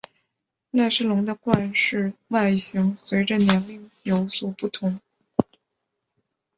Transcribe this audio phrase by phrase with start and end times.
[0.71, 4.99] 赖氏龙的冠饰外形随者年龄而有所不同。